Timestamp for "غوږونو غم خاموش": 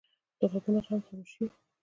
0.51-1.31